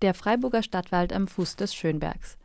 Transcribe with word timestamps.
Der 0.00 0.14
Freiburger 0.14 0.62
Stadtwald 0.62 1.12
am 1.12 1.26
Fuß 1.26 1.56
des 1.56 1.74
Schönbergs. 1.74 2.38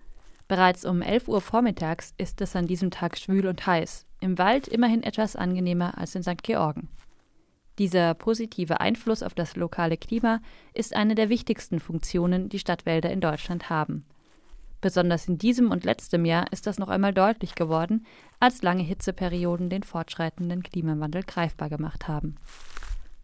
Bereits 0.48 0.86
um 0.86 1.04
11 1.04 1.28
Uhr 1.28 1.40
vormittags 1.40 2.16
ist 2.18 2.42
es 2.42 2.56
an 2.56 2.66
diesem 2.66 2.90
Tag 2.90 3.16
schwül 3.16 3.46
und 3.46 3.68
heiß, 3.68 4.08
im 4.22 4.40
Wald 4.40 4.68
immerhin 4.68 5.04
etwas 5.04 5.36
angenehmer 5.36 5.96
als 6.00 6.16
in 6.16 6.24
St. 6.24 6.42
Georgen. 6.42 6.90
Dieser 7.78 8.16
positive 8.16 8.80
Einfluss 8.80 9.22
auf 9.22 9.36
das 9.36 9.56
lokale 9.56 9.98
Klima 9.98 10.42
ist 10.74 10.96
eine 10.96 11.14
der 11.14 11.30
wichtigsten 11.30 11.80
Funktionen, 11.80 12.50
die 12.50 12.58
Stadtwälder 12.58 13.12
in 13.12 13.22
Deutschland 13.22 13.70
haben. 13.70 14.04
Besonders 14.82 15.28
in 15.28 15.38
diesem 15.38 15.70
und 15.70 15.86
letztem 15.86 16.26
Jahr 16.26 16.52
ist 16.52 16.66
das 16.66 16.80
noch 16.80 16.90
einmal 16.90 17.14
deutlich 17.14 17.54
geworden, 17.54 18.06
als 18.40 18.64
lange 18.64 18.84
Hitzeperioden 18.84 19.70
den 19.70 19.84
fortschreitenden 19.84 20.64
Klimawandel 20.64 21.22
greifbar 21.22 21.70
gemacht 21.70 22.08
haben. 22.08 22.36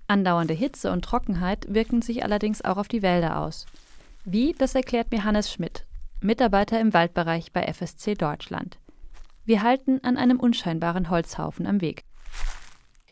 Andauernde 0.07 0.53
Hitze 0.53 0.91
und 0.91 1.03
Trockenheit 1.03 1.65
wirken 1.73 2.03
sich 2.03 2.23
allerdings 2.23 2.63
auch 2.63 2.77
auf 2.77 2.87
die 2.87 3.01
Wälder 3.01 3.39
aus. 3.39 3.65
Wie, 4.25 4.53
das 4.57 4.75
erklärt 4.75 5.11
mir 5.11 5.23
Hannes 5.23 5.51
Schmidt, 5.51 5.85
Mitarbeiter 6.21 6.79
im 6.79 6.93
Waldbereich 6.93 7.53
bei 7.53 7.63
FSC 7.63 8.15
Deutschland. 8.15 8.77
Wir 9.45 9.63
halten 9.63 10.01
an 10.03 10.17
einem 10.17 10.41
unscheinbaren 10.41 11.09
Holzhaufen 11.09 11.65
am 11.65 11.79
Weg. 11.79 12.03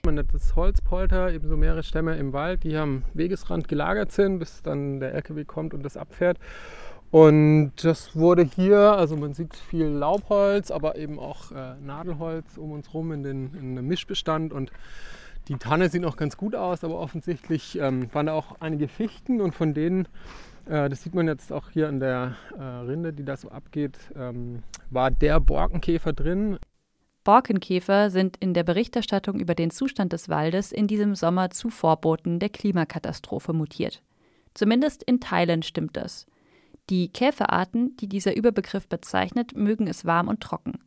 Man 0.05 0.15
nennt 0.15 0.33
das 0.33 0.57
Holzpolter, 0.57 1.31
ebenso 1.31 1.55
mehrere 1.55 1.83
Stämme 1.83 2.17
im 2.17 2.33
Wald, 2.33 2.63
die 2.65 2.75
am 2.75 3.03
Wegesrand 3.13 3.69
gelagert 3.69 4.11
sind, 4.11 4.39
bis 4.39 4.61
dann 4.63 4.99
der 4.99 5.13
LKW 5.13 5.45
kommt 5.45 5.73
und 5.73 5.83
das 5.83 5.95
abfährt. 5.95 6.39
Und 7.09 7.71
das 7.83 8.15
wurde 8.17 8.43
hier, 8.43 8.77
also 8.77 9.15
man 9.15 9.33
sieht 9.33 9.55
viel 9.55 9.85
Laubholz, 9.85 10.71
aber 10.71 10.97
eben 10.97 11.19
auch 11.19 11.53
äh, 11.53 11.75
Nadelholz 11.81 12.57
um 12.57 12.71
uns 12.71 12.93
rum 12.93 13.13
in, 13.13 13.23
den, 13.23 13.53
in 13.53 13.75
dem 13.77 13.87
Mischbestand. 13.87 14.51
Und 14.51 14.73
die 15.47 15.55
Tanne 15.55 15.87
sieht 15.87 16.01
noch 16.01 16.17
ganz 16.17 16.35
gut 16.35 16.53
aus, 16.53 16.83
aber 16.83 16.99
offensichtlich 16.99 17.79
ähm, 17.79 18.13
waren 18.13 18.25
da 18.25 18.33
auch 18.33 18.57
einige 18.59 18.89
Fichten 18.89 19.39
und 19.39 19.55
von 19.55 19.73
denen 19.73 20.09
äh, 20.69 20.89
das 20.89 21.03
sieht 21.03 21.15
man 21.15 21.27
jetzt 21.27 21.51
auch 21.51 21.69
hier 21.69 21.87
an 21.87 21.99
der 21.99 22.35
äh, 22.57 22.61
Rinde, 22.61 23.13
die 23.13 23.23
da 23.23 23.37
so 23.37 23.49
abgeht, 23.49 23.97
ähm, 24.15 24.63
war 24.89 25.11
der 25.11 25.39
Borkenkäfer 25.39 26.13
drin. 26.13 26.57
Borkenkäfer 27.23 28.09
sind 28.09 28.37
in 28.37 28.53
der 28.53 28.63
Berichterstattung 28.63 29.39
über 29.39 29.53
den 29.53 29.69
Zustand 29.69 30.13
des 30.13 30.29
Waldes 30.29 30.71
in 30.71 30.87
diesem 30.87 31.13
Sommer 31.13 31.49
zu 31.49 31.69
Vorboten 31.69 32.39
der 32.39 32.49
Klimakatastrophe 32.49 33.51
mutiert. 33.51 34.01
Zumindest 34.53 35.03
in 35.03 35.19
Teilen 35.19 35.61
stimmt 35.61 35.97
das. 35.97 36.25
Die 36.89 37.09
Käferarten, 37.09 37.97
die 37.97 38.07
dieser 38.07 38.35
Überbegriff 38.35 38.87
bezeichnet, 38.87 39.57
mögen 39.57 39.87
es 39.87 40.05
warm 40.05 40.29
und 40.29 40.39
trocken. 40.39 40.79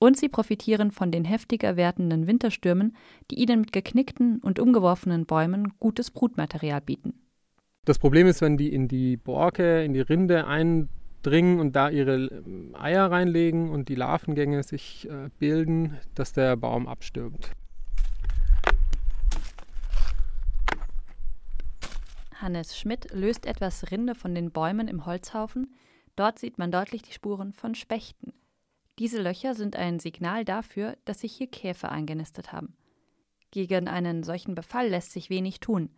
Und 0.00 0.16
sie 0.16 0.28
profitieren 0.28 0.90
von 0.90 1.12
den 1.12 1.24
heftiger 1.24 1.76
werdenden 1.76 2.26
Winterstürmen, 2.26 2.96
die 3.30 3.36
ihnen 3.36 3.60
mit 3.60 3.72
geknickten 3.72 4.40
und 4.40 4.58
umgeworfenen 4.58 5.26
Bäumen 5.26 5.74
gutes 5.78 6.10
Brutmaterial 6.10 6.80
bieten. 6.80 7.23
Das 7.84 7.98
Problem 7.98 8.26
ist, 8.26 8.40
wenn 8.40 8.56
die 8.56 8.72
in 8.72 8.88
die 8.88 9.18
Borke, 9.18 9.84
in 9.84 9.92
die 9.92 10.00
Rinde 10.00 10.46
eindringen 10.46 11.60
und 11.60 11.76
da 11.76 11.90
ihre 11.90 12.14
ähm, 12.14 12.74
Eier 12.78 13.10
reinlegen 13.10 13.68
und 13.68 13.90
die 13.90 13.94
Larvengänge 13.94 14.62
sich 14.62 15.08
äh, 15.10 15.28
bilden, 15.38 15.98
dass 16.14 16.32
der 16.32 16.56
Baum 16.56 16.88
abstirbt. 16.88 17.50
Hannes 22.34 22.78
Schmidt 22.78 23.12
löst 23.12 23.44
etwas 23.44 23.90
Rinde 23.90 24.14
von 24.14 24.34
den 24.34 24.50
Bäumen 24.50 24.88
im 24.88 25.04
Holzhaufen. 25.04 25.74
Dort 26.16 26.38
sieht 26.38 26.58
man 26.58 26.70
deutlich 26.70 27.02
die 27.02 27.12
Spuren 27.12 27.52
von 27.52 27.74
Spechten. 27.74 28.32
Diese 28.98 29.20
Löcher 29.20 29.54
sind 29.54 29.76
ein 29.76 29.98
Signal 29.98 30.44
dafür, 30.44 30.96
dass 31.04 31.20
sich 31.20 31.34
hier 31.34 31.48
Käfer 31.48 31.90
eingenistet 31.92 32.52
haben. 32.52 32.76
Gegen 33.50 33.88
einen 33.88 34.22
solchen 34.22 34.54
Befall 34.54 34.88
lässt 34.88 35.12
sich 35.12 35.30
wenig 35.30 35.60
tun. 35.60 35.90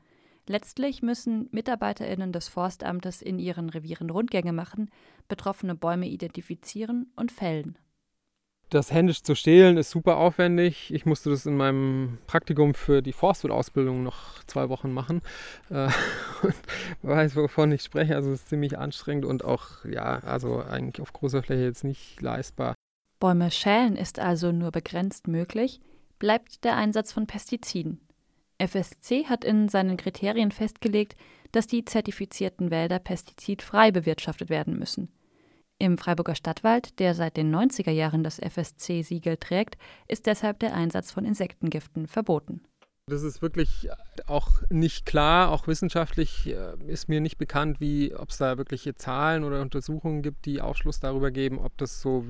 Letztlich 0.49 1.03
müssen 1.03 1.49
MitarbeiterInnen 1.51 2.33
des 2.33 2.49
Forstamtes 2.49 3.21
in 3.21 3.39
ihren 3.39 3.69
Revieren 3.69 4.11
Rundgänge 4.11 4.53
machen, 4.53 4.91
betroffene 5.29 5.75
Bäume 5.75 6.07
identifizieren 6.07 7.11
und 7.17 7.33
fällen. 7.33 7.77
Das 8.71 8.93
händisch 8.93 9.23
zu 9.23 9.37
stehlen 9.37 9.77
ist 9.77 9.91
super 9.91 10.17
aufwendig. 10.17 10.93
Ich 10.93 11.07
musste 11.07 11.31
das 11.31 11.47
in 11.47 11.57
meinem 11.57 12.19
Praktikum 12.27 12.75
für 12.75 13.01
die 13.01 13.13
Forstwirtausbildung 13.13 14.03
noch 14.03 14.43
zwei 14.45 14.69
Wochen 14.69 14.93
machen. 14.93 15.23
Äh, 15.71 15.89
und 16.43 16.55
weiß, 17.03 17.37
wovon 17.37 17.71
ich 17.71 17.83
spreche. 17.83 18.17
Also 18.17 18.33
es 18.33 18.41
ist 18.41 18.49
ziemlich 18.49 18.77
anstrengend 18.77 19.25
und 19.25 19.45
auch, 19.45 19.85
ja, 19.85 20.19
also 20.19 20.63
eigentlich 20.63 21.01
auf 21.01 21.13
großer 21.13 21.45
Fläche 21.45 21.63
jetzt 21.63 21.85
nicht 21.85 22.21
leistbar. 22.21 22.75
Bäume 23.21 23.51
schälen 23.53 23.97
ist 23.97 24.19
also 24.19 24.51
nur 24.51 24.73
begrenzt 24.73 25.29
möglich, 25.29 25.81
bleibt 26.19 26.65
der 26.65 26.77
Einsatz 26.77 27.13
von 27.13 27.27
Pestiziden. 27.27 28.01
FSC 28.59 29.27
hat 29.27 29.45
in 29.45 29.69
seinen 29.69 29.97
Kriterien 29.97 30.51
festgelegt, 30.51 31.17
dass 31.53 31.67
die 31.67 31.85
zertifizierten 31.85 32.71
Wälder 32.71 32.99
pestizidfrei 32.99 33.91
bewirtschaftet 33.91 34.51
werden 34.51 34.79
müssen. 34.79 35.09
Im 35.79 35.99
Freiburger 35.99 36.35
Stadtwald, 36.35 36.99
der 37.01 37.15
seit 37.15 37.37
den 37.37 37.55
90er 37.55 37.91
Jahren 37.91 38.25
das 38.25 38.39
FSC-Siegel 38.39 39.37
trägt, 39.37 39.77
ist 40.09 40.27
deshalb 40.27 40.59
der 40.61 40.75
Einsatz 40.75 41.13
von 41.13 41.27
Insektengiften 41.27 42.07
verboten. 42.07 42.63
Das 43.09 43.23
ist 43.23 43.41
wirklich 43.41 43.89
auch 44.27 44.49
nicht 44.69 45.07
klar, 45.07 45.53
auch 45.53 45.69
wissenschaftlich 45.69 46.49
äh, 46.49 46.75
ist 46.89 47.09
mir 47.09 47.21
nicht 47.21 47.39
bekannt, 47.39 47.79
wie 47.79 48.13
ob 48.13 48.31
es 48.31 48.39
da 48.39 48.59
wirkliche 48.59 48.97
Zahlen 48.97 49.45
oder 49.45 49.61
Untersuchungen 49.61 50.23
gibt, 50.23 50.45
die 50.45 50.61
Aufschluss 50.61 50.99
darüber 50.99 51.31
geben, 51.31 51.61
ob 51.61 51.79
das 51.79 52.01
so 52.01 52.25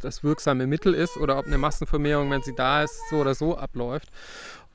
das 0.00 0.24
wirksame 0.24 0.66
Mittel 0.66 0.94
ist 0.94 1.16
oder 1.16 1.38
ob 1.38 1.46
eine 1.46 1.58
Massenvermehrung, 1.58 2.28
wenn 2.30 2.42
sie 2.42 2.56
da 2.56 2.82
ist, 2.82 2.98
so 3.08 3.18
oder 3.18 3.36
so 3.36 3.56
abläuft 3.56 4.10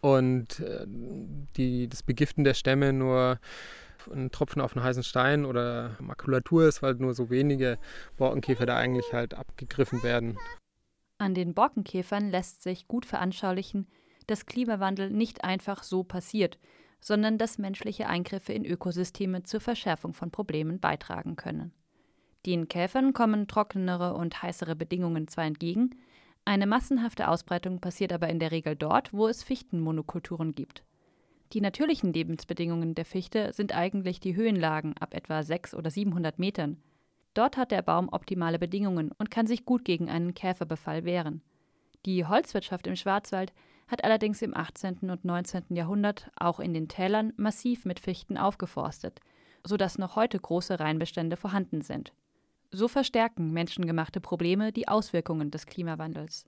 und 0.02 0.60
äh, 0.60 0.86
die, 0.88 1.88
das 1.88 2.04
Begiften 2.04 2.44
der 2.44 2.54
Stämme 2.54 2.92
nur 2.92 3.40
ein 4.12 4.32
Tropfen 4.32 4.62
auf 4.62 4.76
einen 4.76 4.84
heißen 4.84 5.04
Stein 5.04 5.46
oder 5.46 5.96
Makulatur 6.00 6.68
ist, 6.68 6.82
weil 6.82 6.96
nur 6.96 7.14
so 7.14 7.30
wenige 7.30 7.78
Borkenkäfer 8.18 8.66
da 8.66 8.78
eigentlich 8.78 9.14
halt 9.14 9.36
abgegriffen 9.36 10.02
werden. 10.04 10.38
An 11.20 11.36
den 11.36 11.54
Borkenkäfern 11.54 12.32
lässt 12.32 12.64
sich 12.64 12.88
gut 12.88 13.06
veranschaulichen, 13.06 13.88
dass 14.26 14.48
Klimawandel 14.48 15.12
nicht 15.12 15.44
einfach 15.44 15.84
so 15.84 16.04
passiert, 16.04 16.58
sondern 17.00 17.38
dass 17.38 17.60
menschliche 17.60 18.08
Eingriffe 18.08 18.54
in 18.54 18.66
Ökosysteme 18.66 19.44
zur 19.44 19.60
Verschärfung 19.60 20.14
von 20.14 20.32
Problemen 20.32 20.80
beitragen 20.80 21.36
können. 21.36 21.74
Den 22.46 22.68
Käfern 22.68 23.14
kommen 23.14 23.48
trockenere 23.48 24.16
und 24.16 24.42
heißere 24.42 24.76
Bedingungen 24.76 25.28
zwar 25.28 25.46
entgegen, 25.46 25.92
eine 26.46 26.66
massenhafte 26.66 27.28
Ausbreitung 27.28 27.80
passiert 27.80 28.12
aber 28.12 28.30
in 28.30 28.40
der 28.40 28.52
Regel 28.52 28.76
dort, 28.76 29.14
wo 29.14 29.28
es 29.28 29.44
Fichtenmonokulturen 29.44 30.54
gibt. 30.54 30.84
Die 31.54 31.62
natürlichen 31.62 32.14
Lebensbedingungen 32.14 32.96
der 32.96 33.06
Fichte 33.06 33.52
sind 33.54 33.76
eigentlich 33.76 34.20
die 34.20 34.36
Höhenlagen 34.36 34.96
ab 34.98 35.14
etwa 35.14 35.44
600 35.44 35.78
oder 35.78 35.92
700 35.92 36.40
Metern. 36.40 36.78
Dort 37.34 37.58
hat 37.58 37.72
der 37.72 37.82
Baum 37.82 38.10
optimale 38.10 38.58
Bedingungen 38.58 39.12
und 39.18 39.32
kann 39.32 39.48
sich 39.48 39.66
gut 39.66 39.86
gegen 39.86 40.10
einen 40.10 40.34
Käferbefall 40.34 41.06
wehren. 41.06 41.42
Die 42.06 42.26
Holzwirtschaft 42.26 42.88
im 42.88 42.96
Schwarzwald 42.96 43.54
hat 43.88 44.04
allerdings 44.04 44.42
im 44.42 44.56
18. 44.56 45.10
und 45.10 45.26
19. 45.26 45.76
Jahrhundert 45.76 46.32
auch 46.36 46.60
in 46.60 46.74
den 46.74 46.88
Tälern 46.88 47.34
massiv 47.38 47.86
mit 47.86 48.00
Fichten 48.00 48.38
aufgeforstet, 48.38 49.20
sodass 49.66 49.98
noch 49.98 50.16
heute 50.16 50.40
große 50.40 50.80
Reinbestände 50.80 51.38
vorhanden 51.38 51.82
sind. 51.82 52.14
So 52.72 52.88
verstärken 52.88 53.52
menschengemachte 53.52 54.22
Probleme 54.22 54.72
die 54.72 54.88
Auswirkungen 54.88 55.52
des 55.52 55.66
Klimawandels. 55.66 56.46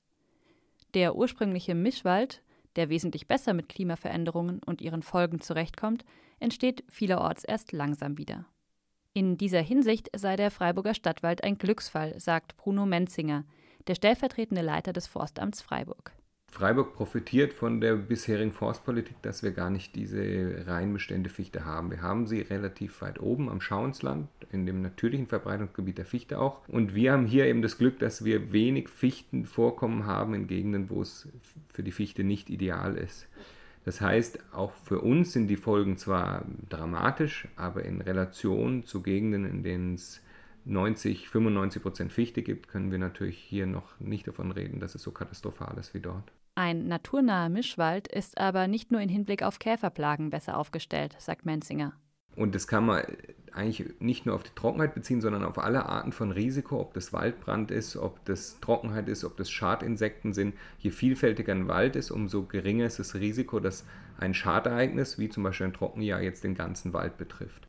Der 0.94 1.16
ursprüngliche 1.16 1.75
Mischwald, 1.75 2.41
der 2.75 2.89
wesentlich 2.89 3.28
besser 3.28 3.53
mit 3.53 3.67
Klimaveränderungen 3.67 4.61
und 4.66 4.81
ihren 4.81 5.03
Folgen 5.03 5.41
zurechtkommt, 5.41 6.06
entsteht 6.39 6.84
vielerorts 6.89 7.44
erst 7.44 7.72
langsam 7.72 8.17
wieder. 8.17 8.45
In 9.13 9.38
dieser 9.38 9.61
Hinsicht 9.61 10.09
sei 10.16 10.35
der 10.35 10.50
Freiburger 10.50 10.94
Stadtwald 10.94 11.44
ein 11.44 11.57
Glücksfall, 11.57 12.19
sagt 12.19 12.57
Bruno 12.57 12.85
Menzinger, 12.85 13.45
der 13.88 13.95
stellvertretende 13.95 14.61
Leiter 14.61 14.94
des 14.94 15.07
Forstamts 15.07 15.61
Freiburg. 15.61 16.13
Freiburg 16.53 16.94
profitiert 16.94 17.52
von 17.52 17.81
der 17.81 17.96
bisherigen 17.96 18.52
Forstpolitik, 18.52 19.19
dass 19.24 19.41
wir 19.41 19.50
gar 19.50 19.72
nicht 19.72 19.96
diese 19.96 20.64
Reinbestände 20.68 21.31
Fichte 21.31 21.66
haben. 21.66 21.90
Wir 21.90 22.03
haben 22.03 22.28
sie 22.28 22.41
relativ 22.41 23.02
weit 23.02 23.20
oben 23.20 23.50
am 23.50 23.59
Schauensland, 23.59 24.28
in 24.52 24.67
dem 24.67 24.84
natürlichen 24.84 25.26
Verbreitungsgebiet 25.26 25.97
der 25.97 26.05
Fichte 26.05 26.38
auch. 26.38 26.61
Und 26.67 26.94
wir 26.94 27.11
haben 27.11 27.26
hier 27.26 27.47
eben 27.47 27.64
das 27.64 27.79
Glück, 27.79 27.97
dass 27.97 28.23
wir 28.23 28.53
wenig 28.53 28.88
Fichtenvorkommen 28.90 30.05
haben 30.05 30.35
in 30.35 30.46
Gegenden, 30.46 30.91
wo 30.91 31.02
es 31.02 31.28
für 31.70 31.82
die 31.82 31.91
Fichte 31.91 32.23
nicht 32.23 32.52
ideal 32.52 32.97
ist. 32.97 33.28
Das 33.84 34.00
heißt, 34.00 34.53
auch 34.53 34.73
für 34.85 35.02
uns 35.02 35.34
sind 35.34 35.47
die 35.47 35.58
Folgen 35.58 35.97
zwar 35.97 36.46
dramatisch, 36.70 37.47
aber 37.55 37.84
in 37.84 38.00
Relation 38.00 38.84
zu 38.84 39.02
Gegenden, 39.02 39.46
in 39.46 39.64
denen 39.64 39.96
es 39.96 40.22
90, 40.66 41.30
95 41.30 41.82
Prozent 41.82 42.12
Fichte 42.12 42.42
gibt, 42.42 42.68
können 42.68 42.92
wir 42.92 43.00
natürlich 43.00 43.38
hier 43.38 43.66
noch 43.66 44.00
nicht 44.00 44.28
davon 44.28 44.52
reden, 44.52 44.80
dass 44.80 44.96
es 44.96 45.02
so 45.02 45.12
katastrophal 45.12 45.78
ist 45.78 45.94
wie 45.94 46.00
dort. 46.00 46.32
Ein 46.56 46.88
naturnaher 46.88 47.50
Mischwald 47.50 48.08
ist 48.08 48.38
aber 48.38 48.68
nicht 48.68 48.92
nur 48.92 49.02
in 49.02 49.10
Hinblick 49.10 49.44
auf 49.44 49.60
Käferplagen 49.60 50.30
besser 50.30 50.58
aufgestellt, 50.58 51.16
sagt 51.20 51.46
Menzinger. 51.46 51.94
Und 52.36 52.56
das 52.56 52.68
kann 52.68 52.86
man 52.86 53.04
eigentlich 53.52 54.00
nicht 54.00 54.26
nur 54.26 54.36
auf 54.36 54.44
die 54.44 54.56
Trockenheit 54.56 54.96
beziehen, 54.96 55.22
sondern 55.22 55.44
auf 55.44 55.60
alle 55.60 55.86
Arten 55.86 56.12
von 56.12 56.32
Risiko, 56.32 56.80
ob 56.80 56.94
das 56.94 57.14
Waldbrand 57.14 57.70
ist, 57.70 57.96
ob 57.96 58.26
das 58.26 58.60
Trockenheit 58.60 59.08
ist, 59.08 59.24
ob 59.24 59.38
das 59.38 59.52
Schadinsekten 59.52 60.34
sind. 60.34 60.56
Je 60.80 60.90
vielfältiger 60.90 61.54
ein 61.54 61.68
Wald 61.68 61.96
ist, 61.96 62.10
umso 62.10 62.44
geringer 62.44 62.86
ist 62.86 63.00
das 63.00 63.16
Risiko, 63.16 63.60
dass 63.60 63.86
ein 64.18 64.34
Schadereignis, 64.34 65.20
wie 65.20 65.30
zum 65.30 65.44
Beispiel 65.44 65.68
ein 65.68 65.74
Trockenjahr, 65.74 66.22
jetzt 66.22 66.44
den 66.44 66.56
ganzen 66.56 66.94
Wald 66.94 67.18
betrifft. 67.18 67.68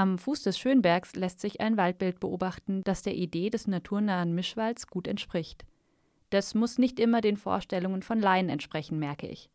Am 0.00 0.16
Fuß 0.16 0.44
des 0.44 0.58
Schönbergs 0.58 1.14
lässt 1.14 1.40
sich 1.40 1.60
ein 1.60 1.76
Waldbild 1.76 2.20
beobachten, 2.20 2.82
das 2.84 3.02
der 3.02 3.14
Idee 3.16 3.50
des 3.50 3.66
naturnahen 3.66 4.34
Mischwalds 4.34 4.86
gut 4.86 5.06
entspricht. 5.06 5.66
Das 6.30 6.54
muss 6.54 6.78
nicht 6.78 6.98
immer 6.98 7.20
den 7.20 7.36
Vorstellungen 7.36 8.00
von 8.00 8.18
Laien 8.18 8.48
entsprechen, 8.48 8.98
merke 8.98 9.26
ich. 9.26 9.50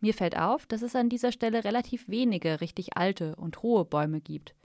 Mir 0.00 0.12
fällt 0.12 0.36
auf, 0.36 0.66
dass 0.66 0.82
es 0.82 0.96
an 0.96 1.10
dieser 1.10 1.30
Stelle 1.30 1.62
relativ 1.62 2.08
wenige 2.08 2.60
richtig 2.60 2.96
alte 2.96 3.36
und 3.36 3.62
hohe 3.62 3.84
Bäume 3.84 4.20
gibt. 4.20 4.56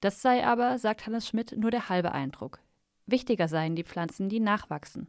Das 0.00 0.22
sei 0.22 0.42
aber, 0.42 0.78
sagt 0.78 1.04
Hannes 1.04 1.28
Schmidt, 1.28 1.54
nur 1.54 1.70
der 1.70 1.90
halbe 1.90 2.12
Eindruck. 2.12 2.58
Wichtiger 3.04 3.48
seien 3.48 3.76
die 3.76 3.84
Pflanzen, 3.84 4.30
die 4.30 4.40
nachwachsen. 4.40 5.06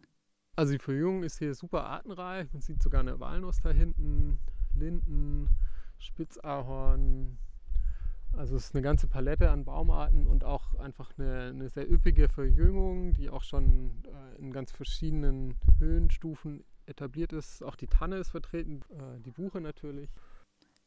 Also 0.58 0.74
die 0.74 0.80
Verjüngung 0.80 1.24
ist 1.24 1.40
hier 1.40 1.56
super 1.56 1.86
artenreich. 1.86 2.52
Man 2.52 2.62
sieht 2.62 2.84
sogar 2.84 3.00
eine 3.00 3.18
Walnuss 3.18 3.62
da 3.64 3.70
hinten, 3.70 4.40
Linden, 4.76 5.52
Spitzahorn. 6.00 7.38
Also 8.36 8.56
es 8.56 8.66
ist 8.66 8.76
eine 8.76 8.82
ganze 8.82 9.08
Palette 9.08 9.52
an 9.52 9.64
Baumarten 9.64 10.26
und 10.26 10.44
auch 10.44 10.74
einfach 10.80 11.12
eine, 11.18 11.52
eine 11.54 11.70
sehr 11.70 11.90
üppige 11.90 12.30
Verjüngung, 12.30 13.14
die 13.14 13.30
auch 13.30 13.44
schon 13.44 14.04
äh, 14.06 14.40
in 14.40 14.52
ganz 14.52 14.72
verschiedenen 14.72 15.56
Höhenstufen 15.78 16.64
etabliert 16.88 17.32
ist. 17.32 17.64
Auch 17.64 17.76
die 17.76 17.88
Tanne 17.88 18.18
ist 18.18 18.30
vertreten, 18.30 18.82
äh, 18.92 19.22
die 19.22 19.32
Buche 19.32 19.62
natürlich. 19.62 20.10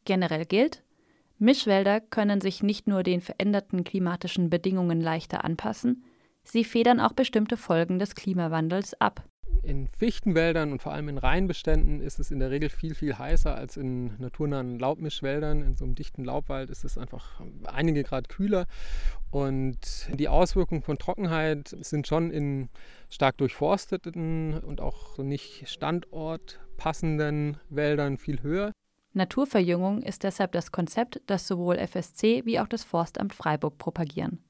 Generell 0.05 0.45
gilt, 0.45 0.83
Mischwälder 1.39 2.01
können 2.01 2.41
sich 2.41 2.63
nicht 2.63 2.89
nur 2.89 3.03
den 3.03 3.21
veränderten 3.21 3.85
klimatischen 3.85 4.51
Bedingungen 4.51 5.01
leichter 5.01 5.45
anpassen, 5.45 6.05
sie 6.45 6.65
federn 6.65 7.01
auch 7.01 7.13
bestimmte 7.13 7.57
Folgen 7.57 7.99
des 7.99 8.15
Klimawandels 8.15 9.01
ab. 9.01 9.25
In 9.67 9.89
Fichtenwäldern 9.89 10.71
und 10.71 10.81
vor 10.81 10.93
allem 10.93 11.09
in 11.09 11.19
Rheinbeständen 11.19 12.01
ist 12.01 12.21
es 12.21 12.31
in 12.31 12.39
der 12.39 12.53
Regel 12.53 12.69
viel, 12.69 12.95
viel 12.95 13.19
heißer 13.19 13.53
als 13.53 13.77
in 13.77 14.17
naturnahen 14.21 14.79
Laubmischwäldern. 14.79 15.65
In 15.65 15.75
so 15.75 15.85
einem 15.85 15.97
dichten 15.97 16.25
Laubwald 16.25 16.71
ist 16.71 16.85
es 16.85 16.97
einfach 16.97 17.41
einige 17.65 18.05
Grad 18.05 18.29
kühler. 18.29 18.67
Und 19.33 19.79
die 20.15 20.29
Auswirkungen 20.29 20.83
von 20.83 20.99
Trockenheit 20.99 21.77
sind 21.81 22.07
schon 22.07 22.31
in 22.31 22.69
stark 23.11 23.39
durchforsteten 23.39 24.61
und 24.61 24.81
auch 24.81 25.19
nicht 25.19 25.69
standortpassenden 25.69 27.57
Wäldern 27.69 28.19
viel 28.19 28.45
höher. 28.45 28.71
Naturverjüngung 29.15 30.01
ist 30.03 30.23
deshalb 30.23 30.53
das 30.53 30.71
Konzept, 30.71 31.21
das 31.27 31.49
sowohl 31.49 31.79
FSC 31.79 32.43
wie 32.45 32.61
auch 32.61 32.69
das 32.69 32.85
Forstamt 32.85 33.35
Freiburg 33.35 33.79
propagieren. 33.79 34.45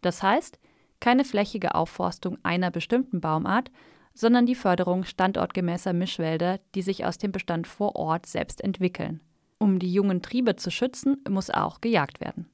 Das 0.00 0.24
heißt, 0.24 0.58
keine 0.98 1.24
flächige 1.24 1.76
Aufforstung 1.76 2.38
einer 2.42 2.72
bestimmten 2.72 3.20
Baumart, 3.20 3.70
sondern 4.18 4.46
die 4.46 4.56
Förderung 4.56 5.04
standortgemäßer 5.04 5.92
Mischwälder, 5.92 6.58
die 6.74 6.82
sich 6.82 7.04
aus 7.04 7.18
dem 7.18 7.30
Bestand 7.30 7.68
vor 7.68 7.94
Ort 7.94 8.26
selbst 8.26 8.62
entwickeln. 8.64 9.20
Um 9.58 9.78
die 9.78 9.92
jungen 9.92 10.22
Triebe 10.22 10.56
zu 10.56 10.72
schützen, 10.72 11.18
muss 11.28 11.50
auch 11.50 11.80
gejagt 11.80 12.20
werden. 12.20 12.46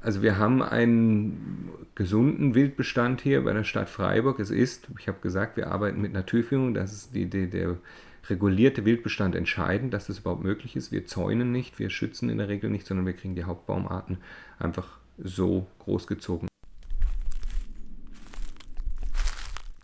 Also 0.00 0.22
wir 0.22 0.36
haben 0.36 0.62
einen 0.62 1.70
gesunden 1.94 2.56
Wildbestand 2.56 3.20
hier 3.20 3.44
bei 3.44 3.52
der 3.52 3.62
Stadt 3.62 3.88
Freiburg. 3.88 4.40
Es 4.40 4.50
ist, 4.50 4.88
ich 4.98 5.06
habe 5.06 5.20
gesagt, 5.20 5.56
wir 5.56 5.68
arbeiten 5.68 6.00
mit 6.00 6.12
Naturführung, 6.12 6.74
das 6.74 6.92
ist 6.92 7.14
die, 7.14 7.30
die, 7.30 7.48
der 7.48 7.76
regulierte 8.28 8.84
Wildbestand 8.84 9.36
entscheidend, 9.36 9.94
dass 9.94 10.08
das 10.08 10.18
überhaupt 10.18 10.42
möglich 10.42 10.74
ist. 10.74 10.90
Wir 10.90 11.06
zäunen 11.06 11.52
nicht, 11.52 11.78
wir 11.78 11.88
schützen 11.88 12.30
in 12.30 12.38
der 12.38 12.48
Regel 12.48 12.68
nicht, 12.68 12.84
sondern 12.84 13.06
wir 13.06 13.12
kriegen 13.12 13.36
die 13.36 13.44
Hauptbaumarten 13.44 14.18
einfach 14.58 14.98
so 15.18 15.68
großgezogen. 15.78 16.48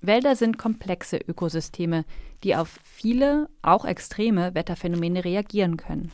Wälder 0.02 0.36
sind 0.36 0.58
komplexe 0.58 1.16
Ökosysteme, 1.16 2.04
die 2.42 2.56
auf 2.56 2.80
viele, 2.84 3.48
auch 3.62 3.84
extreme 3.84 4.54
Wetterphänomene 4.54 5.24
reagieren 5.24 5.76
können. 5.76 6.10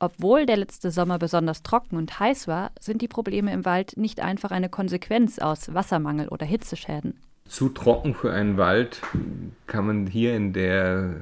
Obwohl 0.00 0.46
der 0.46 0.56
letzte 0.56 0.90
Sommer 0.90 1.18
besonders 1.18 1.62
trocken 1.62 1.96
und 1.96 2.18
heiß 2.18 2.48
war, 2.48 2.70
sind 2.80 3.02
die 3.02 3.08
Probleme 3.08 3.52
im 3.52 3.64
Wald 3.64 3.96
nicht 3.96 4.20
einfach 4.20 4.52
eine 4.52 4.68
Konsequenz 4.68 5.38
aus 5.38 5.74
Wassermangel 5.74 6.28
oder 6.28 6.46
Hitzeschäden. 6.46 7.18
Zu 7.46 7.70
trocken 7.70 8.14
für 8.14 8.32
einen 8.32 8.56
Wald 8.56 9.00
kann 9.66 9.86
man 9.86 10.06
hier 10.06 10.36
in 10.36 10.52
der 10.52 11.16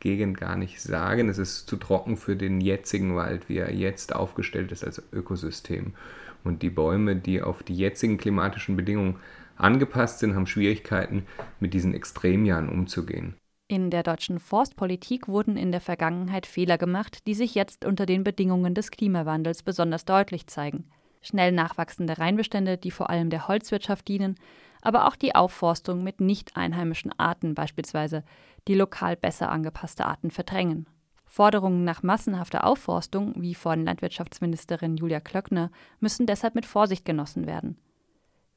Gegend 0.00 0.38
gar 0.38 0.56
nicht 0.56 0.80
sagen. 0.80 1.28
Es 1.28 1.38
ist 1.38 1.68
zu 1.68 1.76
trocken 1.76 2.16
für 2.16 2.34
den 2.34 2.60
jetzigen 2.60 3.14
Wald, 3.16 3.48
wie 3.48 3.58
er 3.58 3.72
jetzt 3.72 4.14
aufgestellt 4.14 4.72
ist 4.72 4.84
als 4.84 5.02
Ökosystem. 5.12 5.94
Und 6.42 6.62
die 6.62 6.70
Bäume, 6.70 7.16
die 7.16 7.42
auf 7.42 7.62
die 7.62 7.76
jetzigen 7.76 8.16
klimatischen 8.16 8.76
Bedingungen 8.76 9.16
angepasst 9.62 10.18
sind, 10.18 10.34
haben 10.34 10.46
Schwierigkeiten, 10.46 11.26
mit 11.60 11.74
diesen 11.74 11.94
Extremjahren 11.94 12.68
umzugehen. 12.68 13.36
In 13.68 13.90
der 13.90 14.02
deutschen 14.02 14.38
Forstpolitik 14.38 15.28
wurden 15.28 15.56
in 15.56 15.72
der 15.72 15.80
Vergangenheit 15.80 16.46
Fehler 16.46 16.76
gemacht, 16.76 17.26
die 17.26 17.34
sich 17.34 17.54
jetzt 17.54 17.84
unter 17.84 18.04
den 18.04 18.22
Bedingungen 18.22 18.74
des 18.74 18.90
Klimawandels 18.90 19.62
besonders 19.62 20.04
deutlich 20.04 20.46
zeigen. 20.46 20.90
Schnell 21.22 21.52
nachwachsende 21.52 22.18
Reinbestände, 22.18 22.76
die 22.76 22.90
vor 22.90 23.08
allem 23.08 23.30
der 23.30 23.48
Holzwirtschaft 23.48 24.08
dienen, 24.08 24.34
aber 24.82 25.06
auch 25.06 25.16
die 25.16 25.34
Aufforstung 25.34 26.02
mit 26.02 26.20
nicht 26.20 26.56
einheimischen 26.56 27.18
Arten 27.18 27.54
beispielsweise, 27.54 28.24
die 28.68 28.74
lokal 28.74 29.16
besser 29.16 29.50
angepasste 29.50 30.04
Arten 30.04 30.30
verdrängen. 30.30 30.86
Forderungen 31.24 31.84
nach 31.84 32.02
massenhafter 32.02 32.66
Aufforstung, 32.66 33.32
wie 33.36 33.54
von 33.54 33.86
Landwirtschaftsministerin 33.86 34.98
Julia 34.98 35.20
Klöckner, 35.20 35.70
müssen 35.98 36.26
deshalb 36.26 36.54
mit 36.54 36.66
Vorsicht 36.66 37.06
genossen 37.06 37.46
werden. 37.46 37.78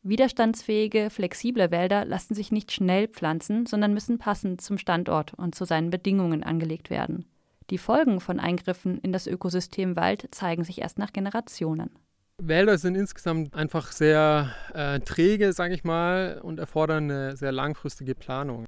Widerstandsfähige, 0.07 1.09
flexible 1.09 1.71
Wälder 1.71 2.05
lassen 2.05 2.35
sich 2.35 2.51
nicht 2.51 2.71
schnell 2.71 3.07
pflanzen, 3.07 3.65
sondern 3.65 3.91
müssen 3.91 4.19
passend 4.19 4.61
zum 4.61 4.77
Standort 4.77 5.33
und 5.33 5.55
zu 5.55 5.65
seinen 5.65 5.89
Bedingungen 5.89 6.43
angelegt 6.43 6.91
werden. 6.91 7.25
Die 7.71 7.79
Folgen 7.79 8.19
von 8.19 8.39
Eingriffen 8.39 8.99
in 8.99 9.11
das 9.11 9.25
Ökosystem 9.25 9.95
Wald 9.95 10.27
zeigen 10.29 10.63
sich 10.63 10.81
erst 10.81 10.99
nach 10.99 11.11
Generationen. 11.11 11.89
Wälder 12.37 12.77
sind 12.77 12.93
insgesamt 12.93 13.55
einfach 13.55 13.91
sehr 13.91 14.51
äh, 14.75 14.99
träge, 14.99 15.53
sage 15.53 15.73
ich 15.73 15.83
mal, 15.83 16.39
und 16.43 16.59
erfordern 16.59 17.05
eine 17.05 17.35
sehr 17.35 17.51
langfristige 17.51 18.13
Planung. 18.13 18.65